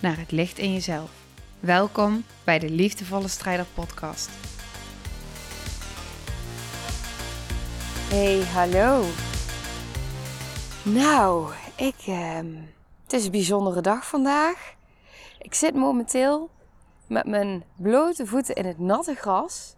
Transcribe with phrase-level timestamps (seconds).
[0.00, 1.10] naar het licht in jezelf.
[1.60, 4.30] Welkom bij de Liefdevolle Strijder Podcast.
[8.08, 9.04] Hey, hallo.
[10.84, 12.54] Nou, ik, ehm,
[13.02, 14.74] het is een bijzondere dag vandaag.
[15.38, 16.50] Ik zit momenteel
[17.06, 19.74] met mijn blote voeten in het natte gras.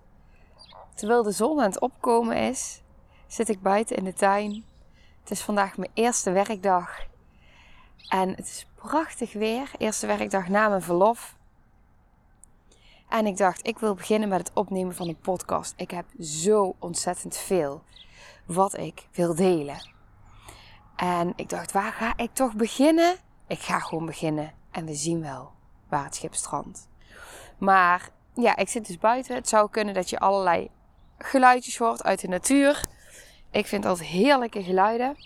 [0.95, 2.83] Terwijl de zon aan het opkomen is,
[3.27, 4.65] zit ik buiten in de tuin.
[5.21, 7.07] Het is vandaag mijn eerste werkdag.
[8.09, 9.71] En het is prachtig weer.
[9.79, 11.37] Eerste werkdag na mijn verlof.
[13.09, 15.75] En ik dacht, ik wil beginnen met het opnemen van een podcast.
[15.77, 17.83] Ik heb zo ontzettend veel
[18.47, 19.91] wat ik wil delen.
[20.97, 23.17] En ik dacht, waar ga ik toch beginnen?
[23.47, 25.53] Ik ga gewoon beginnen en we zien wel
[25.89, 26.89] waar het schip strandt.
[27.59, 29.35] Maar ja, ik zit dus buiten.
[29.35, 30.71] Het zou kunnen dat je allerlei
[31.19, 32.85] geluidjes hoort uit de natuur.
[33.51, 35.17] Ik vind altijd heerlijke geluiden.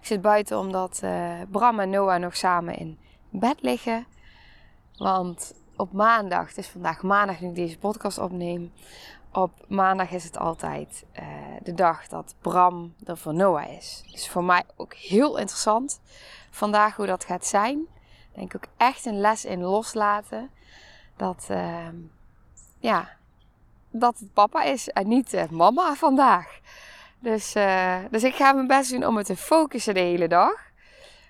[0.00, 2.98] Ik zit buiten omdat uh, Bram en Noah nog samen in
[3.30, 4.06] bed liggen.
[4.96, 8.72] Want op maandag, het is vandaag maandag nu ik deze podcast opneem.
[9.32, 11.24] Op maandag is het altijd uh,
[11.62, 14.02] de dag dat Bram er voor Noah is.
[14.10, 16.00] Dus voor mij ook heel interessant
[16.50, 17.86] vandaag hoe dat gaat zijn.
[18.34, 20.50] Denk ook echt een les in loslaten.
[21.16, 21.88] Dat, uh,
[22.78, 23.08] ja,
[23.90, 26.60] dat het papa is en niet uh, mama vandaag.
[27.20, 30.70] Dus, uh, dus ik ga mijn best doen om het te focussen de hele dag.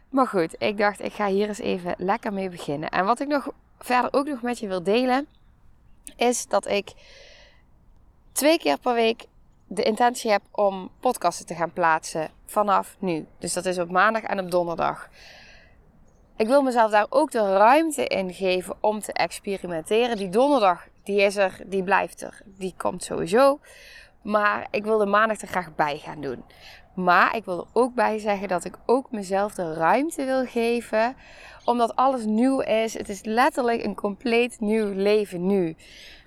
[0.08, 2.88] Maar goed, ik dacht ik ga hier eens even lekker mee beginnen.
[2.88, 5.26] En wat ik nog verder ook nog met je wil delen,
[6.16, 6.92] is dat ik
[8.32, 9.24] twee keer per week
[9.66, 13.26] de intentie heb om podcasten te gaan plaatsen vanaf nu.
[13.38, 15.08] Dus dat is op maandag en op donderdag.
[16.36, 20.16] Ik wil mezelf daar ook de ruimte in geven om te experimenteren.
[20.16, 22.42] Die donderdag, die is er, die blijft er.
[22.44, 23.58] Die komt sowieso.
[24.22, 26.44] Maar ik wil de maandag er graag bij gaan doen.
[26.94, 31.16] Maar ik wil er ook bij zeggen dat ik ook mezelf de ruimte wil geven.
[31.64, 32.94] Omdat alles nieuw is.
[32.94, 35.76] Het is letterlijk een compleet nieuw leven nu.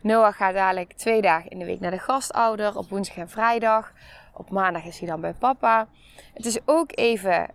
[0.01, 2.77] Noah gaat dadelijk twee dagen in de week naar de gastouder.
[2.77, 3.93] Op woensdag en vrijdag.
[4.33, 5.87] Op maandag is hij dan bij papa.
[6.33, 7.49] Het is ook even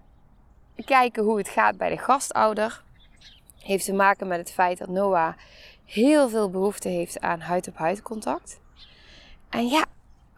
[0.85, 2.83] kijken hoe het gaat bij de gastouder.
[3.59, 5.33] Heeft te maken met het feit dat Noah
[5.85, 8.61] heel veel behoefte heeft aan huid-op-huid contact.
[9.51, 9.85] En ja,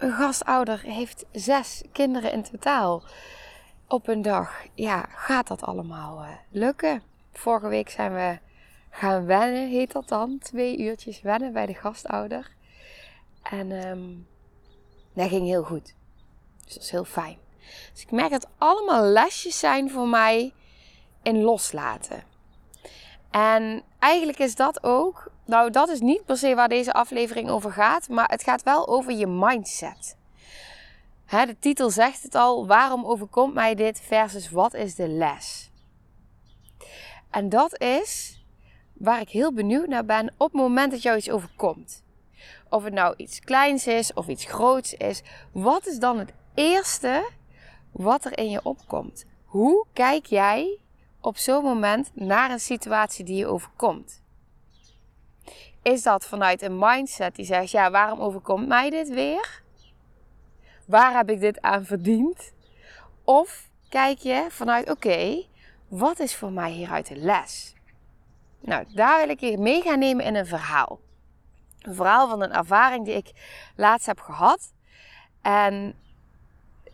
[0.01, 3.03] een gastouder heeft zes kinderen in totaal
[3.89, 4.53] op een dag.
[4.75, 7.03] Ja, gaat dat allemaal uh, lukken?
[7.33, 8.39] Vorige week zijn we
[8.91, 10.39] gaan wennen, heet dat dan.
[10.39, 12.51] Twee uurtjes wennen bij de gastouder.
[13.43, 14.27] En um,
[15.13, 15.95] dat ging heel goed.
[16.65, 17.39] Dus dat is heel fijn.
[17.93, 20.53] Dus ik merk dat allemaal lesjes zijn voor mij
[21.23, 22.23] in loslaten.
[23.31, 27.73] En eigenlijk is dat ook, nou dat is niet per se waar deze aflevering over
[27.73, 30.17] gaat, maar het gaat wel over je mindset.
[31.27, 35.71] Hè, de titel zegt het al, waarom overkomt mij dit versus wat is de les?
[37.31, 38.43] En dat is
[38.93, 42.03] waar ik heel benieuwd naar ben op het moment dat jou iets overkomt.
[42.69, 45.23] Of het nou iets kleins is of iets groots is,
[45.53, 47.31] wat is dan het eerste
[47.93, 49.25] wat er in je opkomt?
[49.45, 50.79] Hoe kijk jij
[51.21, 54.23] op zo'n moment naar een situatie die je overkomt?
[55.83, 59.63] Is dat vanuit een mindset die zegt: ja, waarom overkomt mij dit weer?
[60.87, 62.53] Waar heb ik dit aan verdiend?
[63.25, 65.45] Of kijk je vanuit: oké,
[65.89, 67.75] wat is voor mij hieruit de les?
[68.61, 71.01] Nou, daar wil ik je mee gaan nemen in een verhaal.
[71.81, 73.33] Een verhaal van een ervaring die ik
[73.77, 74.73] laatst heb gehad.
[75.43, 75.95] En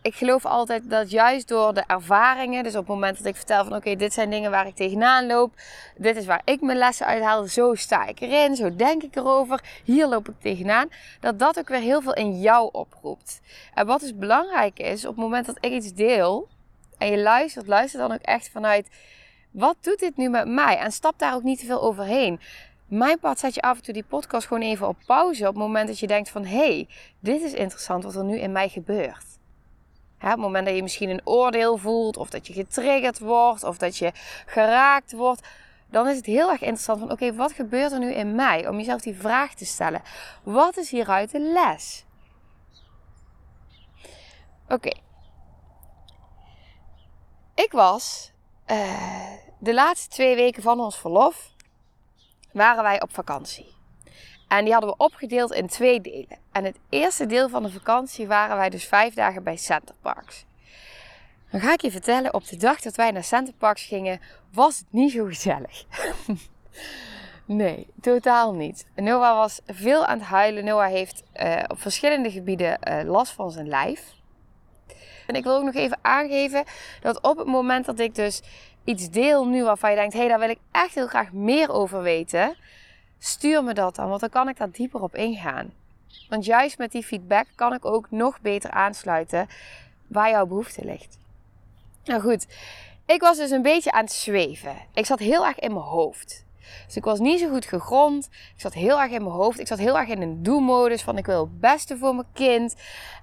[0.07, 3.63] ik geloof altijd dat juist door de ervaringen, dus op het moment dat ik vertel
[3.63, 5.53] van oké, dit zijn dingen waar ik tegenaan loop,
[5.97, 9.63] dit is waar ik mijn lessen uithaal, zo sta ik erin, zo denk ik erover,
[9.83, 10.89] hier loop ik tegenaan,
[11.19, 13.41] dat dat ook weer heel veel in jou oproept.
[13.73, 16.47] En wat dus belangrijk is, op het moment dat ik iets deel
[16.97, 18.89] en je luistert, luister dan ook echt vanuit
[19.51, 20.77] wat doet dit nu met mij?
[20.77, 22.39] En stap daar ook niet te veel overheen.
[22.87, 25.63] Mijn pad zet je af en toe die podcast gewoon even op pauze op het
[25.63, 26.87] moment dat je denkt van hé, hey,
[27.19, 29.36] dit is interessant wat er nu in mij gebeurt.
[30.21, 33.77] Op het moment dat je misschien een oordeel voelt, of dat je getriggerd wordt, of
[33.77, 34.11] dat je
[34.45, 35.47] geraakt wordt,
[35.89, 38.67] dan is het heel erg interessant van oké, wat gebeurt er nu in mij?
[38.67, 40.01] Om jezelf die vraag te stellen.
[40.43, 42.05] Wat is hieruit de les?
[44.67, 44.91] Oké.
[47.55, 48.31] Ik was
[48.67, 51.51] uh, de laatste twee weken van ons verlof
[52.51, 53.76] waren wij op vakantie.
[54.47, 56.37] En die hadden we opgedeeld in twee delen.
[56.51, 60.45] En het eerste deel van de vakantie waren wij dus vijf dagen bij Centerparks.
[61.51, 64.21] Dan ga ik je vertellen, op de dag dat wij naar Centerparks gingen,
[64.53, 65.85] was het niet zo gezellig.
[67.45, 68.85] nee, totaal niet.
[68.95, 70.65] Noah was veel aan het huilen.
[70.65, 74.15] Noah heeft uh, op verschillende gebieden uh, last van zijn lijf.
[75.27, 76.63] En ik wil ook nog even aangeven
[77.01, 78.41] dat op het moment dat ik dus
[78.83, 81.71] iets deel nu waarvan je denkt, hé, hey, daar wil ik echt heel graag meer
[81.71, 82.55] over weten,
[83.19, 85.73] stuur me dat dan, want dan kan ik daar dieper op ingaan.
[86.29, 89.47] Want juist met die feedback kan ik ook nog beter aansluiten
[90.07, 91.19] waar jouw behoefte ligt.
[92.03, 92.47] Nou goed,
[93.05, 94.75] ik was dus een beetje aan het zweven.
[94.93, 96.45] Ik zat heel erg in mijn hoofd.
[96.85, 98.25] Dus ik was niet zo goed gegrond.
[98.55, 99.59] Ik zat heel erg in mijn hoofd.
[99.59, 102.75] Ik zat heel erg in een do-modus van ik wil het beste voor mijn kind.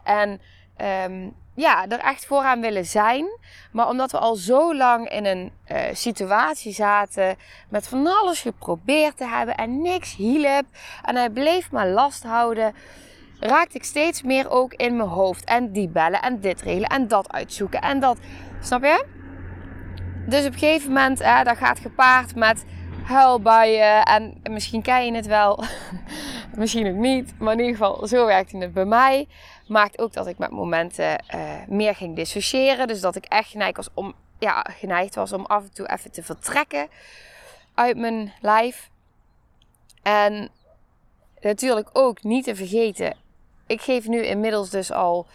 [0.05, 0.40] En
[0.76, 3.26] um, ja, er echt vooraan willen zijn.
[3.73, 7.37] Maar omdat we al zo lang in een uh, situatie zaten,
[7.69, 10.65] met van alles geprobeerd te hebben en niks hielp.
[11.03, 12.75] En hij bleef maar last houden.
[13.41, 15.44] Raakte ik steeds meer ook in mijn hoofd.
[15.44, 18.19] En die bellen en dit regelen en dat uitzoeken en dat.
[18.61, 19.05] Snap je?
[20.26, 22.65] Dus op een gegeven moment, hè, dat gaat gepaard met
[23.05, 24.03] huilbuien.
[24.03, 25.65] En misschien ken je het wel,
[26.56, 27.35] misschien ook niet.
[27.38, 29.26] Maar in ieder geval, zo werkte het bij mij
[29.66, 32.87] maakt ook dat ik met momenten uh, meer ging dissociëren.
[32.87, 36.12] Dus dat ik echt geneigd was om, ja, geneigd was om af en toe even
[36.12, 36.88] te vertrekken
[37.75, 38.90] uit mijn lijf.
[40.02, 40.49] En
[41.40, 43.16] natuurlijk ook niet te vergeten.
[43.66, 45.26] Ik geef nu inmiddels dus al,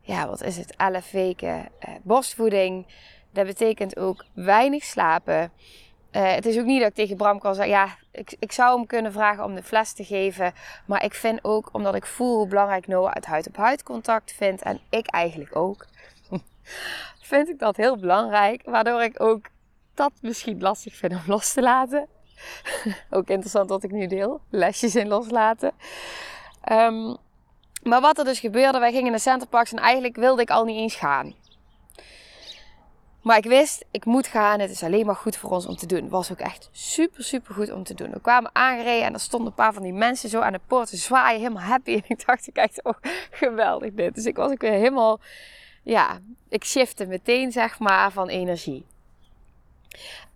[0.00, 2.86] ja, wat is het, 11 weken uh, borstvoeding.
[3.30, 5.52] Dat betekent ook weinig slapen.
[6.16, 8.76] Uh, het is ook niet dat ik tegen Bram kan zeggen, ja, ik, ik zou
[8.76, 10.52] hem kunnen vragen om de fles te geven.
[10.86, 14.62] Maar ik vind ook, omdat ik voel hoe belangrijk Noah het huid-op-huid contact vindt.
[14.62, 15.86] En ik eigenlijk ook.
[17.22, 18.62] vind ik dat heel belangrijk.
[18.64, 19.46] Waardoor ik ook
[19.94, 22.06] dat misschien lastig vind om los te laten.
[23.10, 24.40] ook interessant wat ik nu deel.
[24.50, 25.72] Lesjes in loslaten.
[26.72, 27.16] Um,
[27.82, 30.76] maar wat er dus gebeurde, wij gingen naar Centerparks en eigenlijk wilde ik al niet
[30.76, 31.34] eens gaan.
[33.24, 34.60] Maar ik wist, ik moet gaan.
[34.60, 36.02] Het is alleen maar goed voor ons om te doen.
[36.02, 38.10] Het was ook echt super, super goed om te doen.
[38.10, 40.88] We kwamen aangereden en er stonden een paar van die mensen zo aan de poort
[40.88, 41.40] te zwaaien.
[41.40, 41.92] Helemaal happy.
[41.94, 42.94] En ik dacht, ik echt, oh,
[43.30, 44.14] geweldig dit.
[44.14, 45.20] Dus ik was ook weer helemaal,
[45.82, 46.18] ja,
[46.48, 48.84] ik shifte meteen zeg maar van energie.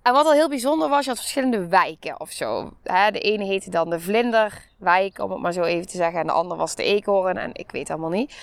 [0.03, 2.73] En wat al heel bijzonder was, je had verschillende wijken of zo.
[2.83, 6.21] De ene heette dan de Vlinderwijk, om het maar zo even te zeggen.
[6.21, 8.35] En de andere was de Eekhoorn en ik weet allemaal niet.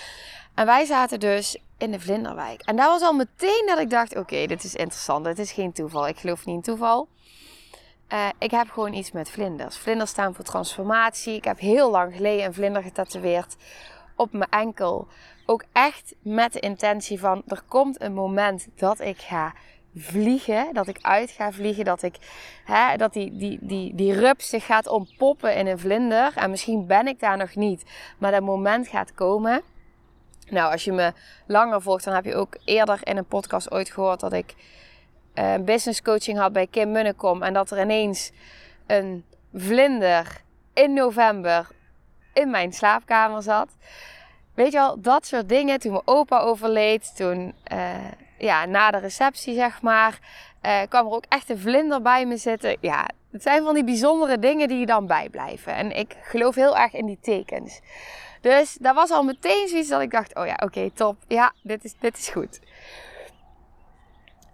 [0.56, 2.62] En wij zaten dus in de Vlinderwijk.
[2.62, 5.24] En daar was al meteen dat ik dacht: oké, dit is interessant.
[5.24, 6.08] Dit is geen toeval.
[6.08, 7.08] Ik geloof niet in toeval.
[8.12, 9.76] Uh, ik heb gewoon iets met vlinders.
[9.76, 11.34] Vlinders staan voor transformatie.
[11.34, 13.56] Ik heb heel lang geleden een vlinder getatoeëerd
[14.14, 15.08] op mijn enkel.
[15.46, 19.52] Ook echt met de intentie van: er komt een moment dat ik ga
[19.96, 22.16] vliegen, dat ik uit ga vliegen, dat, ik,
[22.64, 26.32] hè, dat die, die, die, die rups zich gaat ontpoppen in een vlinder.
[26.36, 27.84] En misschien ben ik daar nog niet,
[28.18, 29.62] maar dat moment gaat komen.
[30.50, 31.12] Nou, als je me
[31.46, 34.54] langer volgt, dan heb je ook eerder in een podcast ooit gehoord dat ik
[35.34, 37.42] uh, business coaching had bij Kim Munnekom.
[37.42, 38.32] En dat er ineens
[38.86, 40.40] een vlinder
[40.74, 41.68] in november
[42.32, 43.68] in mijn slaapkamer zat.
[44.54, 45.78] Weet je wel, dat soort dingen.
[45.80, 47.90] Toen mijn opa overleed, toen uh,
[48.38, 50.18] ja, na de receptie zeg maar,
[50.62, 52.76] uh, kwam er ook echt een vlinder bij me zitten.
[52.80, 55.74] Ja, het zijn van die bijzondere dingen die je dan bijblijven.
[55.74, 57.80] En ik geloof heel erg in die tekens.
[58.40, 61.16] Dus dat was al meteen zoiets dat ik dacht: oh ja, oké, top.
[61.28, 62.60] Ja, dit is, dit is goed.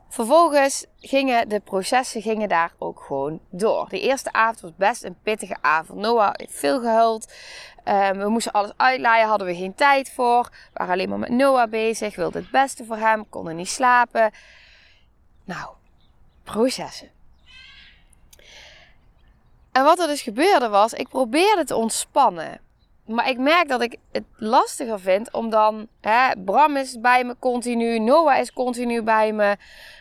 [0.09, 3.89] Vervolgens gingen de processen gingen daar ook gewoon door.
[3.89, 5.99] De eerste avond was best een pittige avond.
[5.99, 7.33] Noah heeft veel gehuild.
[7.85, 10.43] Um, we moesten alles uitlaaien, hadden we geen tijd voor.
[10.43, 12.17] We waren alleen maar met Noah bezig.
[12.17, 14.31] Wilden het beste voor hem, konden niet slapen.
[15.45, 15.69] Nou,
[16.45, 17.11] processen.
[19.73, 22.61] En wat er dus gebeurde was, ik probeerde te ontspannen.
[23.07, 25.89] Maar ik merk dat ik het lastiger vind om dan...
[26.01, 29.57] Hè, Bram is bij me continu, Noah is continu bij me.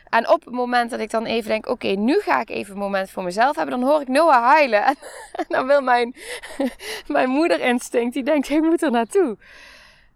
[0.09, 2.79] En op het moment dat ik dan even denk, oké, nu ga ik even een
[2.79, 4.83] moment voor mezelf hebben, dan hoor ik Noah huilen.
[5.31, 6.15] En, dan wil mijn,
[7.07, 9.37] mijn moederinstinct, die denkt, ik moet er naartoe.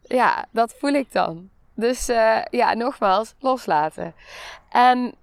[0.01, 1.49] Ja, dat voel ik dan.
[1.73, 4.15] Dus uh, ja, nogmaals, loslaten.
[4.69, 5.15] En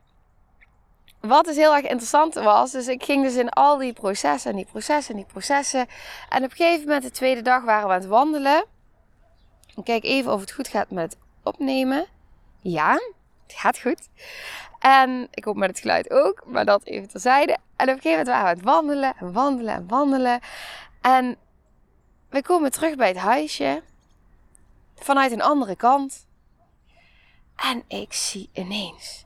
[1.22, 4.56] wat dus heel erg interessant was, dus ik ging dus in al die processen en
[4.56, 5.86] die processen en die processen.
[6.28, 8.64] En op een gegeven moment, de tweede dag, waren we aan het wandelen.
[9.76, 12.06] Ik kijk even of het goed gaat met opnemen.
[12.60, 12.92] Ja,
[13.46, 14.08] het gaat goed.
[14.78, 17.52] En ik hoop met het geluid ook, maar dat even terzijde.
[17.76, 20.40] En op een gegeven moment waren we aan het wandelen en wandelen en wandelen.
[21.00, 21.36] En
[22.30, 23.82] we komen terug bij het huisje
[24.96, 26.26] vanuit een andere kant.
[27.56, 29.24] En ik zie ineens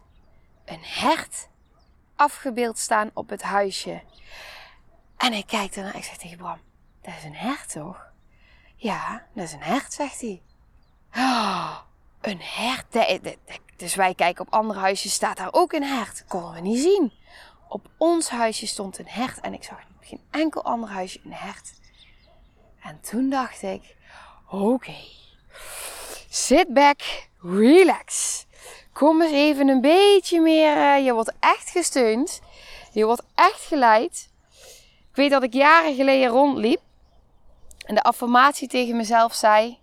[0.65, 1.49] een hert
[2.17, 4.03] afgebeeld staan op het huisje.
[5.17, 5.97] En ik kijk ernaar.
[5.97, 6.59] Ik zeg tegen Bram,
[7.03, 8.07] dat is een hert toch?
[8.77, 10.43] Ja, dat is een hert, zegt hij.
[11.15, 11.79] Oh,
[12.21, 12.93] een hert.
[13.77, 16.25] Dus wij kijken op andere huisjes, staat daar ook een hert.
[16.29, 17.13] Konden we niet zien.
[17.69, 21.73] Op ons huisje stond een hert en ik zag geen enkel ander huisje een hert.
[22.83, 23.97] En toen dacht ik,
[24.51, 24.95] oké,
[26.29, 28.46] sit back, relax.
[28.97, 32.41] Kom eens even een beetje meer, uh, je wordt echt gesteund.
[32.93, 34.29] Je wordt echt geleid.
[35.11, 36.81] Ik weet dat ik jaren geleden rondliep
[37.87, 39.79] en de affirmatie tegen mezelf zei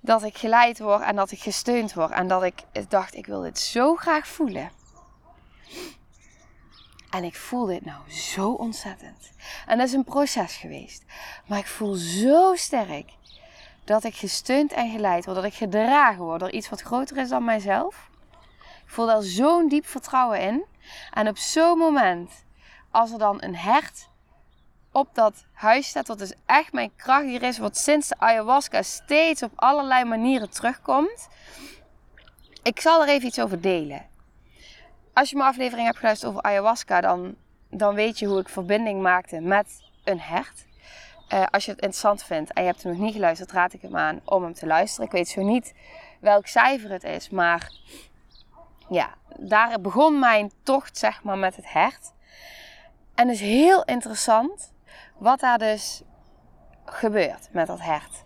[0.00, 2.10] dat ik geleid word en dat ik gesteund word.
[2.10, 4.70] En dat ik dacht, ik wil dit zo graag voelen.
[7.10, 9.30] En ik voel dit nou zo ontzettend.
[9.66, 11.04] En dat is een proces geweest.
[11.46, 13.10] Maar ik voel zo sterk
[13.84, 15.36] dat ik gesteund en geleid word.
[15.36, 18.08] Dat ik gedragen word door iets wat groter is dan mijzelf.
[18.88, 20.64] Ik voel daar zo'n diep vertrouwen in.
[21.12, 22.44] En op zo'n moment,
[22.90, 24.08] als er dan een hert
[24.92, 28.82] op dat huis staat, wat dus echt mijn kracht hier is, wat sinds de ayahuasca
[28.82, 31.28] steeds op allerlei manieren terugkomt.
[32.62, 34.06] Ik zal er even iets over delen.
[35.12, 37.34] Als je mijn aflevering hebt geluisterd over ayahuasca, dan,
[37.70, 40.66] dan weet je hoe ik verbinding maakte met een hert.
[41.32, 43.82] Uh, als je het interessant vindt en je hebt hem nog niet geluisterd, raad ik
[43.82, 45.06] hem aan om hem te luisteren.
[45.06, 45.74] Ik weet zo niet
[46.20, 47.70] welk cijfer het is, maar
[48.88, 52.12] ja, daar begon mijn tocht zeg maar met het hert.
[53.14, 54.72] En het is heel interessant
[55.16, 56.02] wat daar dus
[56.84, 58.24] gebeurt met dat hert.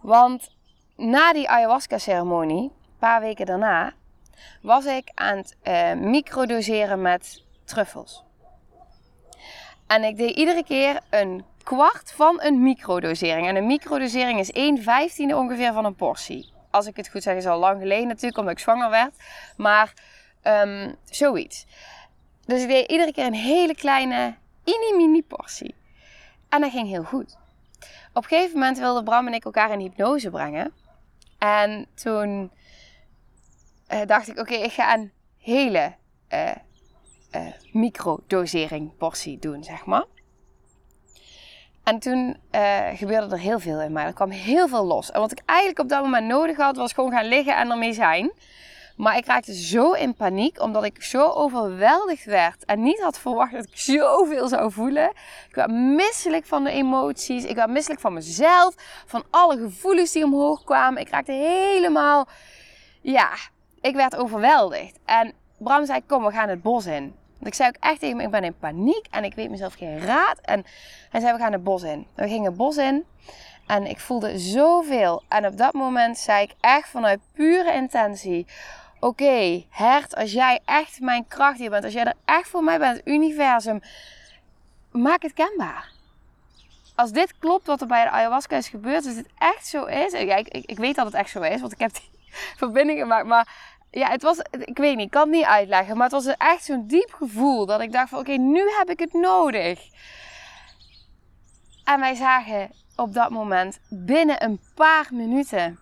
[0.00, 0.50] Want
[0.96, 3.92] na die ayahuasca-ceremonie, een paar weken daarna,
[4.62, 8.24] was ik aan het uh, microdoseren met truffels.
[9.86, 13.48] En ik deed iedere keer een kwart van een microdosering.
[13.48, 16.52] En een microdosering is 1 vijftiende ongeveer van een portie.
[16.72, 19.14] Als ik het goed zeg, is al lang geleden natuurlijk, omdat ik zwanger werd.
[19.56, 19.92] Maar
[20.42, 21.66] um, zoiets.
[22.44, 25.74] Dus ik deed iedere keer een hele kleine, mini-mini portie.
[26.48, 27.36] En dat ging heel goed.
[28.12, 30.72] Op een gegeven moment wilden Bram en ik elkaar in hypnose brengen.
[31.38, 32.50] En toen
[33.92, 35.94] uh, dacht ik, oké, ik ga een hele
[36.32, 36.50] uh,
[37.30, 40.04] uh, microdosering portie doen, zeg maar.
[41.84, 42.36] En toen
[42.94, 44.04] gebeurde er heel veel in mij.
[44.04, 45.10] Er kwam heel veel los.
[45.10, 47.92] En wat ik eigenlijk op dat moment nodig had, was gewoon gaan liggen en ermee
[47.92, 48.32] zijn.
[48.96, 53.52] Maar ik raakte zo in paniek, omdat ik zo overweldigd werd en niet had verwacht
[53.52, 55.08] dat ik zoveel zou voelen.
[55.48, 58.74] Ik werd misselijk van de emoties, ik werd misselijk van mezelf,
[59.06, 61.00] van alle gevoelens die omhoog kwamen.
[61.00, 62.28] Ik raakte helemaal,
[63.00, 63.30] ja,
[63.80, 64.98] ik werd overweldigd.
[65.04, 67.14] En Bram zei, kom, we gaan het bos in.
[67.42, 69.98] Want ik zei ook echt tegen ik ben in paniek en ik weet mezelf geen
[70.00, 70.38] raad.
[70.40, 70.64] En
[71.10, 72.06] hij zei, we gaan het bos in.
[72.14, 73.04] We gingen het bos in
[73.66, 75.22] en ik voelde zoveel.
[75.28, 78.46] En op dat moment zei ik echt vanuit pure intentie...
[79.00, 82.78] Oké, hert, als jij echt mijn kracht hier bent, als jij er echt voor mij
[82.78, 83.80] bent, het universum,
[84.90, 85.90] maak het kenbaar.
[86.94, 90.12] Als dit klopt wat er bij de ayahuasca is gebeurd, als dit echt zo is,
[90.12, 92.10] ja, ik, ik, ik weet dat het echt zo is, want ik heb die
[92.62, 96.10] verbinding gemaakt, maar ja, het was, ik weet niet, ik kan het niet uitleggen, maar
[96.10, 99.12] het was echt zo'n diep gevoel dat ik dacht van oké, nu heb ik het
[99.12, 99.80] nodig.
[101.84, 105.78] En wij zagen op dat moment binnen een paar minuten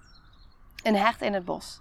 [0.82, 1.80] een hert in het bos.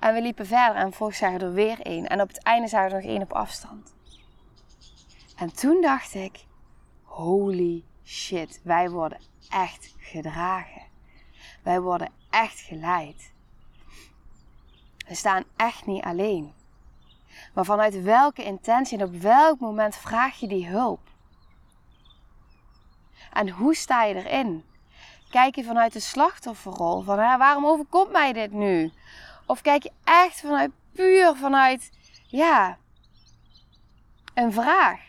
[0.00, 2.06] En we liepen verder en volgens zagen er weer één.
[2.06, 3.94] En op het einde zagen er nog één op afstand.
[5.36, 6.44] En toen dacht ik,
[7.02, 10.82] holy shit, wij worden echt gedragen.
[11.62, 13.33] Wij worden echt geleid.
[15.06, 16.54] We staan echt niet alleen.
[17.54, 21.00] Maar vanuit welke intentie en op welk moment vraag je die hulp?
[23.32, 24.64] En hoe sta je erin?
[25.30, 28.92] Kijk je vanuit de slachtofferrol van waarom overkomt mij dit nu?
[29.46, 31.90] Of kijk je echt vanuit puur vanuit
[32.26, 32.78] ja,
[34.34, 35.00] een vraag?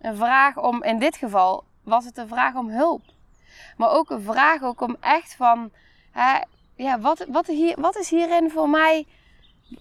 [0.00, 3.02] Een vraag om, in dit geval was het een vraag om hulp.
[3.76, 5.70] Maar ook een vraag ook om echt van,
[6.10, 6.40] hè,
[6.76, 9.06] ja, wat, wat, hier, wat is hierin voor mij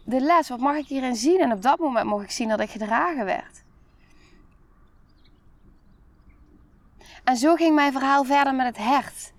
[0.04, 0.50] de les?
[0.50, 1.40] Wat mag ik hierin zien?
[1.40, 3.64] En op dat moment mocht ik zien dat ik gedragen werd.
[7.24, 9.34] En zo ging mijn verhaal verder met het hert.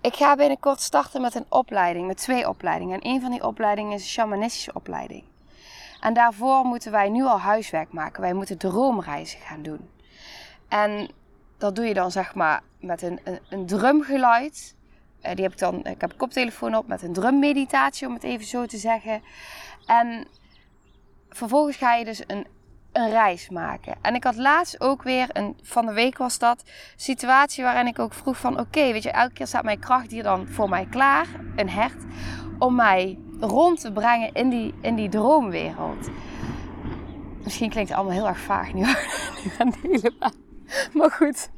[0.00, 3.00] Ik ga binnenkort starten met een opleiding, met twee opleidingen.
[3.00, 5.24] En een van die opleidingen is een shamanistische opleiding.
[6.00, 8.20] En daarvoor moeten wij nu al huiswerk maken.
[8.20, 9.90] Wij moeten droomreizen gaan doen.
[10.68, 11.10] En
[11.58, 14.76] dat doe je dan zeg maar met een, een, een drumgeluid.
[15.22, 18.22] Uh, die heb ik dan, ik heb een koptelefoon op met een drummeditatie, om het
[18.22, 19.22] even zo te zeggen.
[19.86, 20.26] En
[21.28, 22.46] vervolgens ga je dus een,
[22.92, 23.94] een reis maken.
[24.02, 26.64] En ik had laatst ook weer, een, van de week was dat,
[26.96, 28.60] situatie waarin ik ook vroeg van...
[28.60, 32.04] Oké, weet je, elke keer staat mijn kracht hier dan voor mij klaar, een hert,
[32.58, 36.08] om mij rond te brengen in die, in die droomwereld.
[37.44, 38.82] Misschien klinkt het allemaal heel erg vaag nu,
[40.92, 41.50] Maar goed.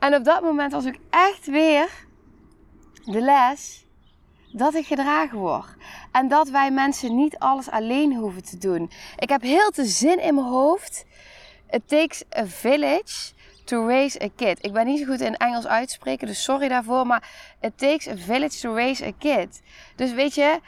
[0.00, 1.88] En op dat moment was ik echt weer
[3.04, 3.86] de les
[4.52, 5.76] dat ik gedragen word.
[6.12, 8.90] En dat wij mensen niet alles alleen hoeven te doen.
[9.16, 11.04] Ik heb heel te zin in mijn hoofd.
[11.70, 13.32] It takes a village
[13.64, 14.64] to raise a kid.
[14.64, 17.06] Ik ben niet zo goed in Engels uitspreken, dus sorry daarvoor.
[17.06, 17.28] Maar
[17.60, 19.62] it takes a village to raise a kid.
[19.96, 20.60] Dus weet je,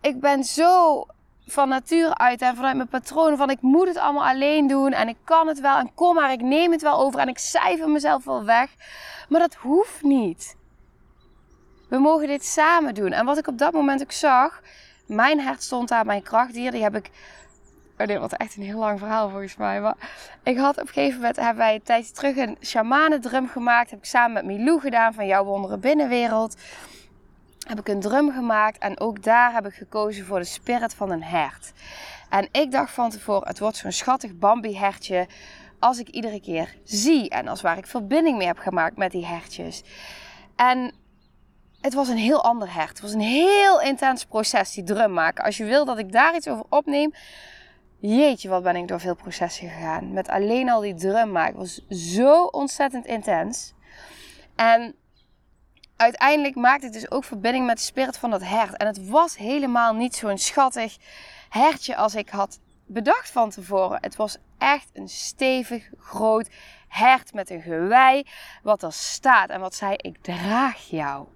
[0.00, 1.06] ik ben zo
[1.52, 5.08] van nature uit en vanuit mijn patroon van ik moet het allemaal alleen doen en
[5.08, 7.88] ik kan het wel en kom maar, ik neem het wel over en ik cijfer
[7.88, 8.70] mezelf wel weg.
[9.28, 10.56] Maar dat hoeft niet.
[11.92, 13.12] We mogen dit samen doen.
[13.12, 14.60] En wat ik op dat moment ook zag,
[15.06, 16.70] mijn hart stond aan mijn krachtdier.
[16.70, 17.10] Die heb ik.
[17.98, 19.80] Oh, dit was echt een heel lang verhaal volgens mij.
[19.80, 19.94] Maar
[20.42, 23.90] ik had op een gegeven moment, hebben wij een tijdje terug een shamanendrum gemaakt.
[23.90, 26.56] Heb ik samen met Milou gedaan van Jouw Wonderen Binnenwereld.
[27.66, 31.10] Heb ik een drum gemaakt en ook daar heb ik gekozen voor de spirit van
[31.10, 31.72] een hert.
[32.28, 35.26] En ik dacht van tevoren, het wordt zo'n schattig Bambi-hertje
[35.78, 37.28] als ik iedere keer zie.
[37.28, 39.82] En als waar ik verbinding mee heb gemaakt met die hertjes.
[40.56, 40.92] En
[41.80, 42.88] het was een heel ander hert.
[42.88, 45.44] Het was een heel intens proces, die drum maken.
[45.44, 47.12] Als je wil dat ik daar iets over opneem,
[47.98, 50.12] jeetje, wat ben ik door veel processen gegaan.
[50.12, 51.60] Met alleen al die drum maken.
[51.60, 53.72] Het was zo ontzettend intens.
[54.56, 54.94] En
[55.96, 58.76] uiteindelijk maakte ik dus ook verbinding met de spirit van dat hert.
[58.76, 60.96] En het was helemaal niet zo'n schattig
[61.48, 63.98] hertje als ik had bedacht van tevoren.
[64.00, 66.48] Het was echt een stevig, groot
[66.88, 68.26] hert met een gewei.
[68.62, 71.26] Wat er staat en wat zei: Ik draag jou.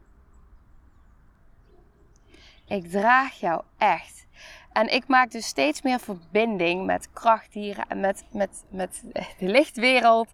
[2.66, 4.26] Ik draag jou echt.
[4.72, 9.02] En ik maak dus steeds meer verbinding met krachtdieren en met, met, met
[9.38, 10.28] de lichtwereld.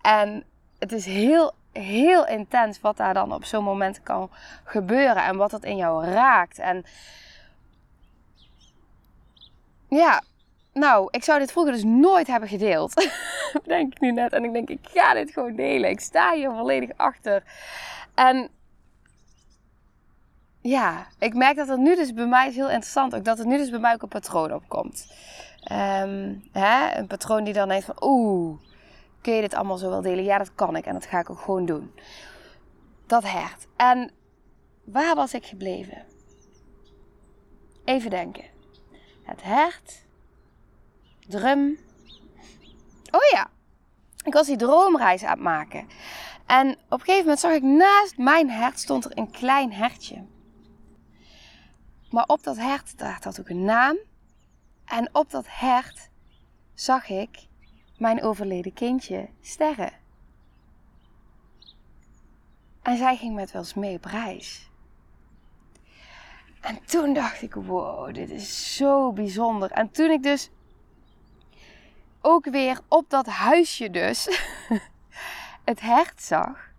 [0.00, 0.44] En
[0.78, 4.30] het is heel, heel intens wat daar dan op zo'n moment kan
[4.64, 6.58] gebeuren en wat dat in jou raakt.
[6.58, 6.84] En
[9.88, 10.22] ja,
[10.72, 12.94] nou, ik zou dit vroeger dus nooit hebben gedeeld.
[13.64, 14.32] denk ik nu net.
[14.32, 15.90] En ik denk, ik ga dit gewoon delen.
[15.90, 17.42] Ik sta hier volledig achter.
[18.14, 18.50] En
[20.60, 23.14] ja, ik merk dat het nu dus bij mij is heel interessant.
[23.14, 25.12] Ook dat er nu dus bij mij ook een patroon opkomt.
[25.72, 26.98] Um, hè?
[26.98, 28.58] Een patroon die dan denkt van, oeh,
[29.20, 30.24] kun je dit allemaal zo wel delen?
[30.24, 31.92] Ja, dat kan ik en dat ga ik ook gewoon doen.
[33.06, 33.66] Dat hert.
[33.76, 34.10] En
[34.84, 36.04] waar was ik gebleven?
[37.84, 38.44] Even denken.
[39.22, 40.06] Het hert.
[41.26, 41.78] Drum.
[43.10, 43.50] Oh ja,
[44.24, 45.86] ik was die droomreis aan het maken.
[46.46, 50.24] En op een gegeven moment zag ik naast mijn hert stond er een klein hertje.
[52.10, 53.96] Maar op dat hert, daar had ook een naam.
[54.84, 56.10] En op dat hert
[56.74, 57.46] zag ik
[57.98, 59.92] mijn overleden kindje sterren.
[62.82, 64.70] En zij ging met eens mee op reis.
[66.60, 69.70] En toen dacht ik, wow, dit is zo bijzonder.
[69.70, 70.50] En toen ik dus
[72.20, 74.28] ook weer op dat huisje dus
[75.64, 76.70] het hert zag,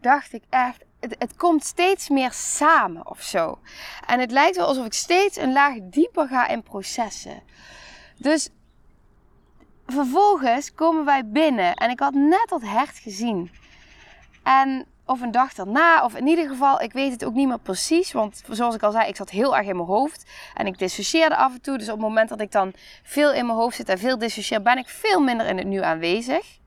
[0.00, 3.58] dacht ik echt, het, het, komt steeds meer samen of zo.
[4.06, 7.42] En het lijkt wel alsof ik steeds een laag dieper ga in processen.
[8.16, 8.50] Dus
[9.86, 13.50] vervolgens komen wij binnen en ik had net dat hert gezien.
[14.42, 17.58] En of een dag daarna, of in ieder geval, ik weet het ook niet meer
[17.58, 18.12] precies.
[18.12, 20.30] Want zoals ik al zei, ik zat heel erg in mijn hoofd.
[20.54, 21.78] En ik dissocieerde af en toe.
[21.78, 24.62] Dus op het moment dat ik dan veel in mijn hoofd zit en veel dissocieer,
[24.62, 26.58] ben ik veel minder in het nu aanwezig.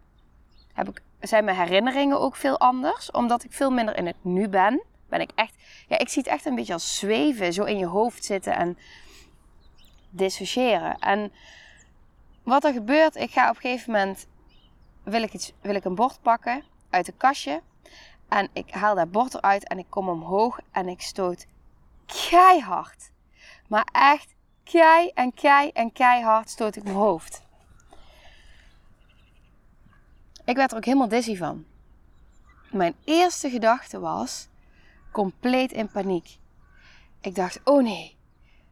[0.73, 3.11] Heb ik zijn mijn herinneringen ook veel anders.
[3.11, 4.83] Omdat ik veel minder in het nu ben.
[5.09, 5.53] Ben ik echt,
[5.87, 7.53] ja, ik zie het echt een beetje als zweven.
[7.53, 8.77] Zo in je hoofd zitten en
[10.09, 10.99] dissociëren.
[10.99, 11.31] En
[12.47, 14.27] wat er gebeurt, ik ga op een gegeven moment,
[15.03, 17.61] wil ik, iets, wil ik een bord pakken uit een kastje.
[18.27, 21.45] En ik haal dat bord eruit en ik kom omhoog en ik stoot
[22.05, 23.11] keihard.
[23.67, 27.41] Maar echt kei en kei en keihard stoot ik mijn hoofd.
[30.45, 31.65] Ik werd er ook helemaal dizzy van.
[32.71, 34.47] Mijn eerste gedachte was
[35.11, 36.37] compleet in paniek.
[37.21, 38.16] Ik dacht, oh nee,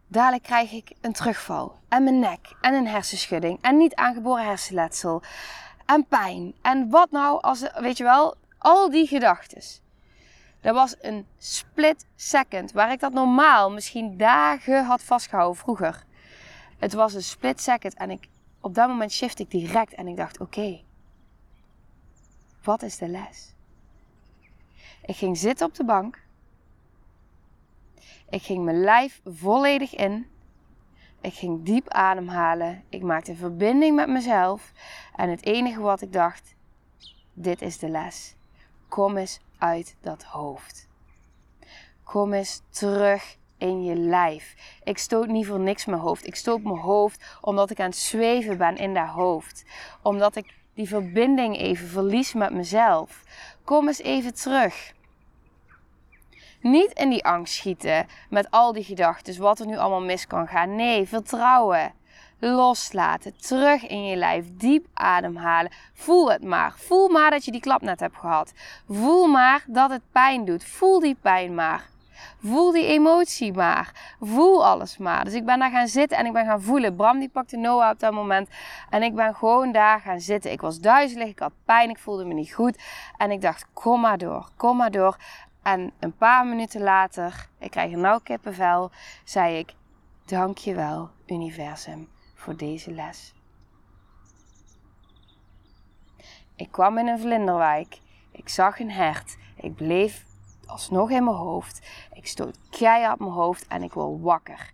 [0.07, 1.79] dadelijk krijg ik een terugval.
[1.87, 5.21] En mijn nek en een hersenschudding en niet aangeboren hersenletsel.
[5.85, 6.53] En pijn.
[6.61, 9.61] En wat nou als, weet je wel, al die gedachten.
[10.61, 16.03] Dat was een split second, waar ik dat normaal misschien dagen had vastgehouden vroeger.
[16.77, 18.29] Het was een split second en ik,
[18.61, 20.81] op dat moment shift ik direct en ik dacht, oké,
[22.63, 23.53] wat is de les?
[25.05, 26.24] Ik ging zitten op de bank.
[28.35, 30.27] Ik ging mijn lijf volledig in.
[31.21, 32.83] Ik ging diep ademhalen.
[32.89, 34.71] Ik maakte verbinding met mezelf.
[35.15, 36.55] En het enige wat ik dacht:
[37.33, 38.35] dit is de les.
[38.87, 40.87] Kom eens uit dat hoofd.
[42.03, 44.55] Kom eens terug in je lijf.
[44.83, 46.27] Ik stoot niet voor niks mijn hoofd.
[46.27, 49.65] Ik stoot mijn hoofd omdat ik aan het zweven ben in dat hoofd.
[50.01, 53.23] Omdat ik die verbinding even verlies met mezelf.
[53.63, 54.93] Kom eens even terug.
[56.65, 60.47] Niet in die angst schieten met al die gedachten, wat er nu allemaal mis kan
[60.47, 60.75] gaan.
[60.75, 61.93] Nee, vertrouwen.
[62.39, 63.37] Loslaten.
[63.37, 64.45] Terug in je lijf.
[64.51, 65.71] Diep ademhalen.
[65.93, 66.73] Voel het maar.
[66.77, 68.53] Voel maar dat je die klap net hebt gehad.
[68.89, 70.63] Voel maar dat het pijn doet.
[70.63, 71.89] Voel die pijn maar.
[72.39, 74.15] Voel die emotie maar.
[74.19, 75.23] Voel alles maar.
[75.23, 76.95] Dus ik ben daar gaan zitten en ik ben gaan voelen.
[76.95, 78.49] Bram die pakte Noah op dat moment.
[78.89, 80.51] En ik ben gewoon daar gaan zitten.
[80.51, 82.77] Ik was duizelig, ik had pijn, ik voelde me niet goed.
[83.17, 85.17] En ik dacht, kom maar door, kom maar door.
[85.65, 88.91] En een paar minuten later, ik krijg een nauw kippenvel,
[89.23, 89.73] zei ik,
[90.25, 93.33] dankjewel universum voor deze les.
[96.55, 97.99] Ik kwam in een vlinderwijk.
[98.31, 99.37] Ik zag een hert.
[99.55, 100.25] Ik bleef
[100.65, 101.87] alsnog in mijn hoofd.
[102.13, 104.73] Ik stoot keihard mijn hoofd en ik word wakker.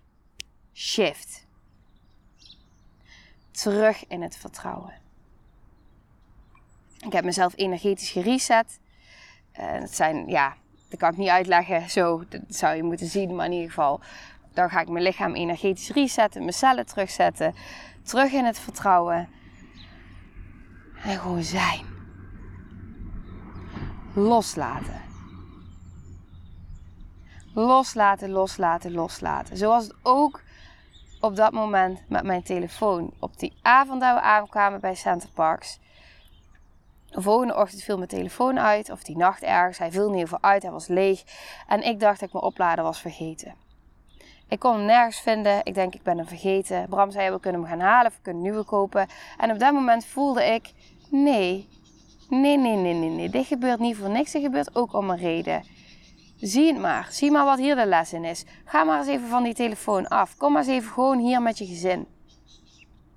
[0.74, 1.48] Shift.
[3.52, 4.94] Terug in het vertrouwen.
[7.00, 8.80] Ik heb mezelf energetisch gereset.
[9.54, 10.56] Uh, het zijn, ja,
[10.92, 12.24] dat kan ik niet uitleggen zo.
[12.30, 13.36] Dat zou je moeten zien.
[13.36, 14.00] Maar in ieder geval,
[14.54, 16.42] dan ga ik mijn lichaam energetisch resetten.
[16.42, 17.56] Mijn cellen terugzetten.
[18.04, 19.30] Terug in het vertrouwen.
[21.04, 21.86] En gewoon zijn.
[24.14, 25.02] Loslaten.
[27.54, 29.58] Loslaten, loslaten, loslaten.
[29.58, 30.42] Zoals het ook
[31.20, 33.14] op dat moment met mijn telefoon.
[33.20, 35.80] Op die avond dat we aankwamen bij Center Parks.
[37.12, 39.78] De volgende ochtend viel mijn telefoon uit, of die nacht ergens.
[39.78, 41.24] Hij viel in ieder uit, hij was leeg.
[41.68, 43.54] En ik dacht dat ik mijn oplader was vergeten.
[44.48, 45.60] Ik kon hem nergens vinden.
[45.64, 46.86] Ik denk, ik ben hem vergeten.
[46.90, 49.08] Bram zei, we kunnen hem gaan halen of we kunnen nieuwe kopen.
[49.38, 50.72] En op dat moment voelde ik,
[51.10, 51.68] nee,
[52.30, 53.30] nee, nee, nee, nee, nee.
[53.30, 55.64] Dit gebeurt niet voor niks, dit gebeurt ook om een reden.
[56.38, 57.08] Zie het maar.
[57.12, 58.46] Zie maar wat hier de les in is.
[58.66, 60.38] Ga maar eens even van die telefoon af.
[60.38, 62.08] Kom maar eens even gewoon hier met je gezin.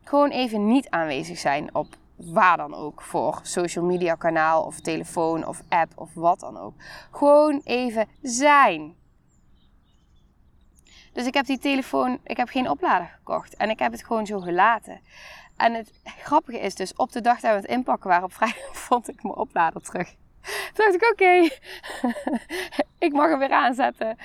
[0.05, 5.47] Gewoon even niet aanwezig zijn op waar dan ook voor social media kanaal of telefoon
[5.47, 6.75] of app of wat dan ook.
[7.11, 8.95] Gewoon even zijn.
[11.13, 14.27] Dus ik heb die telefoon, ik heb geen oplader gekocht en ik heb het gewoon
[14.27, 15.01] zo gelaten.
[15.57, 18.79] En het grappige is dus, op de dag dat we het inpakken waren op vrijdag,
[18.89, 20.15] vond ik mijn oplader terug.
[20.73, 21.49] Toen dacht ik, oké,
[23.07, 24.17] ik mag hem weer aanzetten.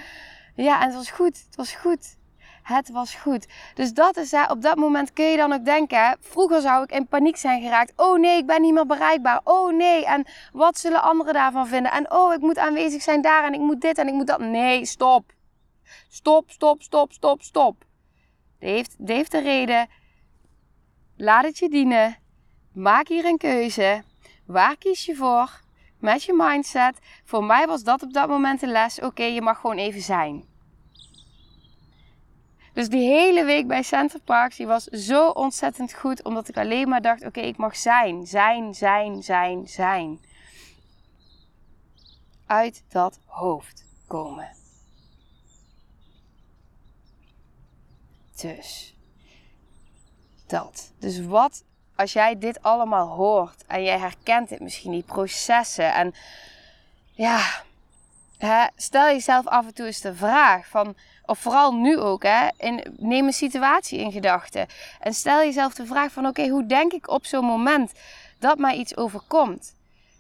[0.56, 2.18] Ja, en het was goed, het was goed.
[2.64, 3.48] Het was goed.
[3.74, 7.08] Dus dat is, op dat moment kun je dan ook denken, vroeger zou ik in
[7.08, 7.94] paniek zijn geraakt.
[7.96, 9.42] Oh nee, ik ben niet meer bereikbaar.
[9.44, 11.92] Oh nee, en wat zullen anderen daarvan vinden?
[11.92, 14.40] En oh, ik moet aanwezig zijn daar en ik moet dit en ik moet dat.
[14.40, 15.32] Nee, stop.
[16.10, 17.86] Stop, stop, stop, stop, stop.
[18.60, 19.88] Dit heeft de reden.
[21.18, 22.18] Laat het je dienen.
[22.74, 24.04] Maak hier een keuze.
[24.46, 25.62] Waar kies je voor?
[26.00, 27.00] Met je mindset.
[27.24, 29.02] Voor mij was dat op dat moment de les.
[29.02, 30.44] Oké, je mag gewoon even zijn.
[32.80, 36.24] Dus die hele week bij Center Parks, was zo ontzettend goed.
[36.24, 38.28] Omdat ik alleen maar dacht, oké, ik mag zijn.
[38.28, 40.20] Zijn, zijn, zijn, zijn.
[42.46, 44.50] Uit dat hoofd komen.
[48.42, 48.96] Dus.
[50.48, 50.94] Dat.
[51.00, 51.64] Dus wat
[51.96, 55.94] als jij dit allemaal hoort en jij herkent dit misschien, die processen.
[55.94, 56.14] En
[57.12, 57.64] ja,
[58.38, 60.96] hè, stel jezelf af en toe eens de vraag van,
[61.30, 64.68] of vooral nu ook, hè, in, neem een situatie in gedachten.
[65.00, 67.92] En stel jezelf de vraag van, oké, hoe denk ik op zo'n moment
[68.40, 69.76] dat mij iets overkomt?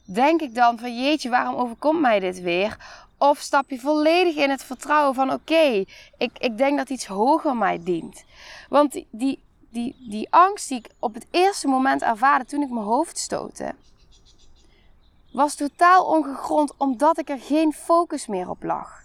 [0.05, 2.77] Denk ik dan van, jeetje, waarom overkomt mij dit weer?
[3.17, 5.83] Of stap je volledig in het vertrouwen van, oké,
[6.17, 8.23] ik, ik denk dat iets hoger mij dient.
[8.69, 12.85] Want die die, die angst die ik op het eerste moment ervaarde toen ik mijn
[12.85, 13.75] hoofd stootte,
[15.31, 19.03] was totaal ongegrond omdat ik er geen focus meer op lag.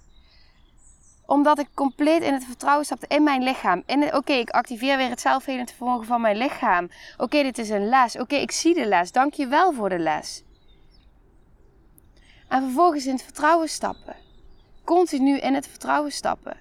[1.27, 3.83] Omdat ik compleet in het vertrouwen stapte in mijn lichaam.
[4.13, 6.91] Oké, ik activeer weer het zelfhelend vermogen van mijn lichaam.
[7.17, 8.19] Oké, dit is een les.
[8.19, 9.13] Oké, ik zie de les.
[9.13, 10.43] Dank je wel voor de les.
[12.49, 14.17] En vervolgens in het vertrouwen stappen.
[14.85, 16.57] Continu in het vertrouwen stappen.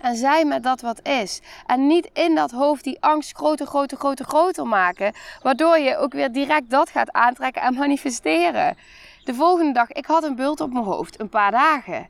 [0.00, 1.40] En zijn met dat wat is.
[1.66, 5.14] En niet in dat hoofd die angst groter, groter, groter, groter maken.
[5.42, 8.76] Waardoor je ook weer direct dat gaat aantrekken en manifesteren.
[9.24, 12.08] De volgende dag, ik had een bult op mijn hoofd, een paar dagen.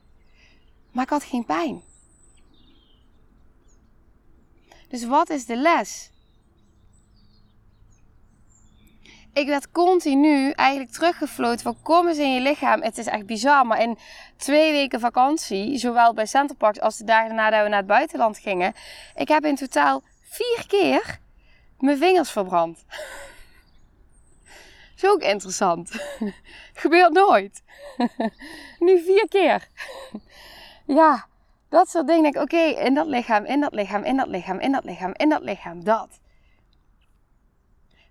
[0.92, 1.82] Maar ik had geen pijn.
[4.88, 6.12] Dus wat is de les?
[9.32, 12.82] ik werd continu eigenlijk teruggefloten van kom eens in je lichaam.
[12.82, 13.98] Het is echt bizar, maar in
[14.36, 18.74] twee weken vakantie, zowel bij Centerparks als de dagen nadat we naar het buitenland gingen,
[19.14, 21.18] ik heb in totaal vier keer
[21.78, 22.84] mijn vingers verbrand.
[24.96, 25.90] is ook interessant.
[26.82, 27.62] Gebeurt nooit.
[28.78, 29.68] nu vier keer.
[30.86, 31.26] Ja,
[31.68, 32.40] Dat soort dingen.
[32.40, 35.42] Oké, in dat lichaam, in dat lichaam, in dat lichaam, in dat lichaam, in dat
[35.42, 36.20] lichaam, dat.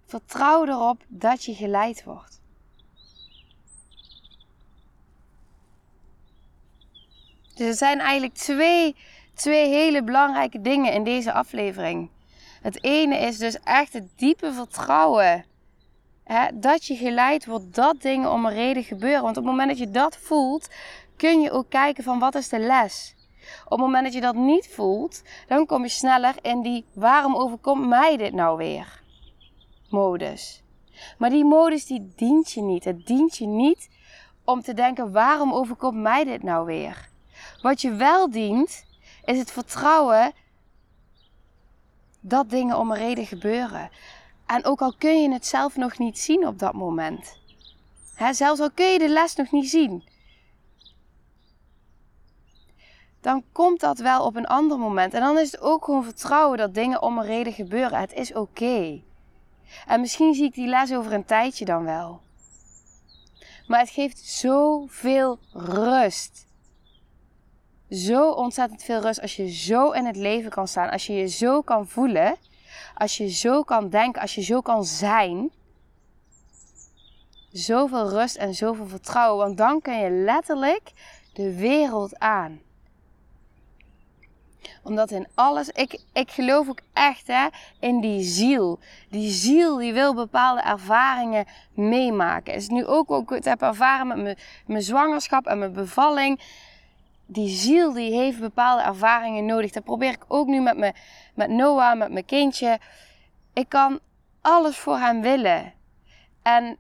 [0.06, 2.42] Vertrouw erop dat je geleid wordt.
[7.56, 8.96] Dus er zijn eigenlijk twee,
[9.34, 12.10] twee hele belangrijke dingen in deze aflevering.
[12.62, 15.46] Het ene is dus echt het diepe vertrouwen.
[16.24, 19.22] Hè, dat je geleid wordt, dat dingen om een reden gebeuren.
[19.22, 20.70] Want op het moment dat je dat voelt,
[21.22, 23.16] kun je ook kijken van wat is de les.
[23.64, 27.36] Op het moment dat je dat niet voelt, dan kom je sneller in die waarom
[27.36, 29.02] overkomt mij dit nou weer
[29.90, 30.64] modus.
[31.18, 32.84] Maar die modus die dient je niet.
[32.84, 33.90] Het dient je niet
[34.44, 37.10] om te denken waarom overkomt mij dit nou weer.
[37.62, 38.86] Wat je wel dient
[39.26, 40.32] is het vertrouwen
[42.20, 43.90] dat dingen om een reden gebeuren.
[44.46, 47.40] En ook al kun je het zelf nog niet zien op dat moment.
[48.16, 50.10] Hè, zelfs al kun je de les nog niet zien.
[53.22, 55.14] Dan komt dat wel op een ander moment.
[55.14, 58.00] En dan is het ook gewoon vertrouwen dat dingen om een reden gebeuren.
[58.00, 59.02] Het is oké.
[59.88, 62.22] En misschien zie ik die les over een tijdje dan wel.
[63.68, 66.50] Maar het geeft zoveel rust
[67.92, 70.90] zo ontzettend veel rust als je zo in het leven kan staan.
[70.90, 72.36] Als je je zo kan voelen.
[72.96, 74.22] Als je zo kan denken.
[74.22, 75.52] Als je zo kan zijn.
[77.52, 79.46] Zoveel rust en zoveel vertrouwen.
[79.46, 80.92] Want dan kun je letterlijk
[81.34, 82.62] de wereld aan
[84.84, 87.48] omdat in alles, ik, ik geloof ook echt hè,
[87.80, 88.80] in die ziel.
[89.10, 92.54] Die ziel die wil bepaalde ervaringen meemaken.
[92.54, 96.40] Is nu ook, ook het heb ervaren met mijn, mijn zwangerschap en mijn bevalling
[97.34, 99.72] die ziel die heeft bepaalde ervaringen nodig.
[99.72, 100.94] Dat probeer ik ook nu met, me,
[101.34, 102.80] met Noah, met mijn kindje.
[103.54, 104.00] Ik kan
[104.42, 105.74] alles voor hem willen.
[106.42, 106.78] En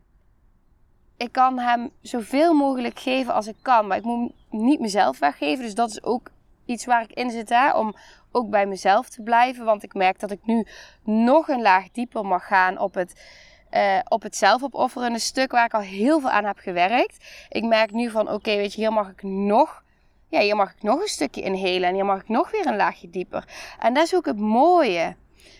[1.17, 3.87] ik kan hem zoveel mogelijk geven als ik kan.
[3.87, 5.63] Maar ik moet niet mezelf weggeven.
[5.63, 6.31] Dus dat is ook
[6.65, 7.49] iets waar ik in zit.
[7.49, 7.71] Hè?
[7.71, 7.95] Om
[8.31, 9.65] ook bij mezelf te blijven.
[9.65, 10.65] Want ik merk dat ik nu
[11.03, 13.21] nog een laag dieper mag gaan op het,
[13.71, 15.51] uh, op het zelfopofferende stuk.
[15.51, 17.25] Waar ik al heel veel aan heb gewerkt.
[17.49, 19.83] Ik merk nu van oké, weet je, hier mag ik nog
[20.31, 22.75] ja, hier mag ik nog een stukje inhelen en hier mag ik nog weer een
[22.75, 23.45] laagje dieper.
[23.79, 25.15] En dat is ook het mooie.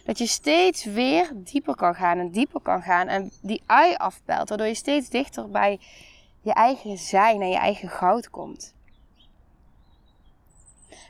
[0.05, 4.49] Dat je steeds weer dieper kan gaan en dieper kan gaan en die ui afpelt.
[4.49, 5.79] Waardoor je steeds dichter bij
[6.41, 8.73] je eigen zijn en je eigen goud komt.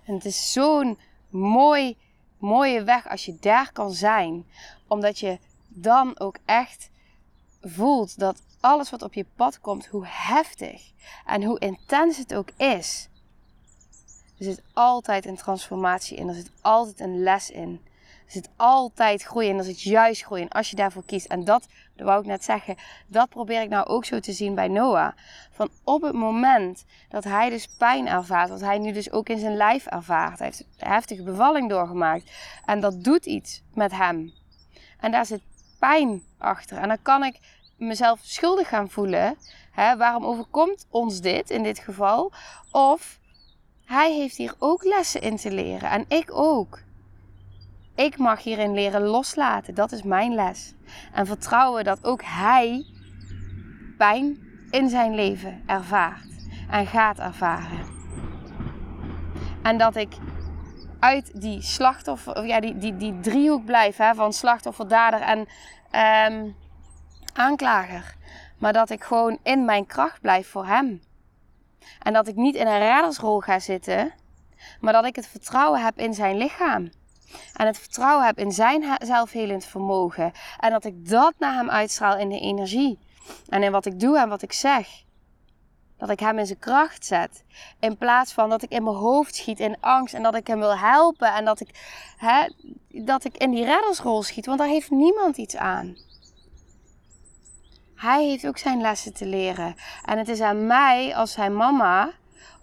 [0.06, 1.98] En het is zo'n mooi,
[2.38, 4.46] mooie weg als je daar kan zijn.
[4.88, 6.90] Omdat je dan ook echt
[7.62, 10.92] voelt dat alles wat op je pad komt, hoe heftig
[11.26, 13.10] en hoe intens het ook is,
[14.38, 16.28] er zit altijd een transformatie in.
[16.28, 17.82] Er zit altijd een les in.
[18.32, 19.58] Zit altijd groei in.
[19.58, 21.26] Er zit juist groei in als je daarvoor kiest.
[21.26, 22.76] En dat, dat wou ik net zeggen,
[23.08, 25.12] dat probeer ik nou ook zo te zien bij Noah.
[25.52, 29.40] Van op het moment dat hij dus pijn ervaart, wat hij nu dus ook in
[29.40, 30.40] zijn lijf ervaart.
[30.40, 32.32] Hij heeft een heftige bevalling doorgemaakt.
[32.66, 34.34] En dat doet iets met hem.
[35.00, 35.42] En daar zit
[35.80, 36.78] pijn achter.
[36.78, 37.40] En dan kan ik
[37.78, 39.38] mezelf schuldig gaan voelen.
[39.72, 42.32] Hè, waarom overkomt ons dit in dit geval?
[42.72, 43.20] Of
[43.86, 46.80] hij heeft hier ook lessen in te leren en ik ook.
[48.02, 50.74] Ik mag hierin leren loslaten, dat is mijn les.
[51.14, 52.86] En vertrouwen dat ook hij
[53.98, 57.86] pijn in zijn leven ervaart en gaat ervaren.
[59.64, 60.14] En dat ik
[61.00, 66.56] uit die slachtoffer, ja, die, die, die driehoek blijf hè, van slachtoffer, dader en um,
[67.34, 68.16] aanklager.
[68.58, 71.02] Maar dat ik gewoon in mijn kracht blijf voor hem.
[72.00, 74.14] En dat ik niet in een reddersrol ga zitten,
[74.80, 76.90] maar dat ik het vertrouwen heb in zijn lichaam.
[77.54, 80.32] En het vertrouwen heb in zijn zelfhelend vermogen.
[80.60, 83.00] En dat ik dat naar hem uitstraal in de energie.
[83.50, 84.88] En in wat ik doe en wat ik zeg.
[85.98, 87.44] Dat ik hem in zijn kracht zet.
[87.80, 90.14] In plaats van dat ik in mijn hoofd schiet in angst.
[90.14, 91.34] En dat ik hem wil helpen.
[91.34, 91.70] En dat ik,
[92.18, 92.48] hè,
[93.06, 94.46] dat ik in die reddersrol schiet.
[94.46, 95.98] Want daar heeft niemand iets aan.
[97.96, 99.76] Hij heeft ook zijn lessen te leren.
[100.06, 102.12] En het is aan mij als zijn mama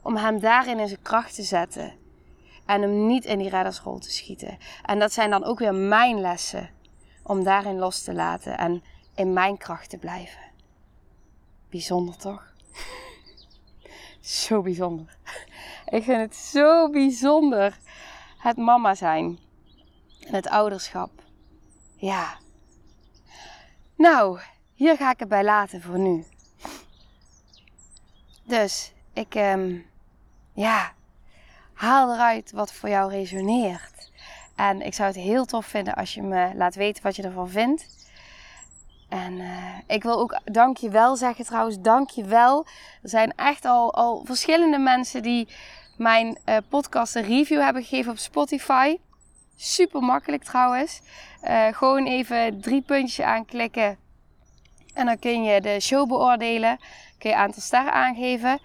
[0.03, 1.93] om hem daarin in zijn kracht te zetten.
[2.69, 4.59] En hem niet in die reddersrol te schieten.
[4.85, 6.71] En dat zijn dan ook weer mijn lessen.
[7.23, 8.83] Om daarin los te laten en
[9.15, 10.41] in mijn kracht te blijven.
[11.71, 12.53] Bijzonder toch?
[14.21, 15.17] zo bijzonder.
[15.87, 17.79] Ik vind het zo bijzonder.
[18.39, 19.39] Het mama zijn.
[20.21, 21.11] En het ouderschap.
[21.97, 22.39] Ja.
[23.97, 24.41] Nou,
[24.75, 26.25] hier ga ik het bij laten voor nu.
[28.45, 29.87] Dus ik, um,
[30.53, 30.93] ja,
[31.79, 34.11] haal eruit wat voor jou resoneert.
[34.57, 37.49] En ik zou het heel tof vinden als je me laat weten wat je ervan
[37.49, 37.87] vindt.
[39.09, 42.67] En uh, ik wil ook dankjewel zeggen trouwens, dankjewel.
[43.03, 45.49] Er zijn echt al, al verschillende mensen die
[45.97, 48.99] mijn uh, podcast een review hebben gegeven op Spotify.
[49.57, 51.01] Super makkelijk trouwens.
[51.45, 53.99] Uh, gewoon even drie puntjes aanklikken.
[54.95, 56.79] En dan kun je de show beoordelen.
[57.19, 58.59] Kun je aantal sterren aangeven.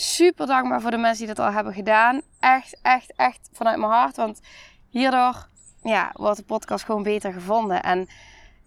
[0.00, 2.22] Super dankbaar voor de mensen die dat al hebben gedaan.
[2.38, 4.16] Echt, echt, echt vanuit mijn hart.
[4.16, 4.40] Want
[4.88, 5.48] hierdoor
[5.82, 7.82] ja, wordt de podcast gewoon beter gevonden.
[7.82, 8.08] En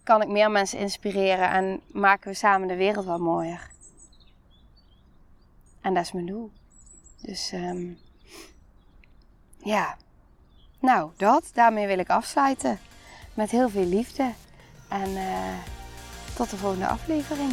[0.02, 1.50] kan ik meer mensen inspireren.
[1.50, 3.70] En maken we samen de wereld wat mooier.
[5.80, 6.50] En dat is mijn doel.
[7.20, 7.98] Dus um,
[9.58, 9.96] ja,
[10.80, 12.78] nou dat, daarmee wil ik afsluiten.
[13.34, 14.32] Met heel veel liefde.
[14.88, 15.54] En uh,
[16.34, 17.52] tot de volgende aflevering.